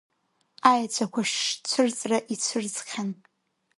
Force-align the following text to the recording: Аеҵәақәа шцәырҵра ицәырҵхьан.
Аеҵәақәа 0.71 1.21
шцәырҵра 1.31 2.17
ицәырҵхьан. 2.33 3.09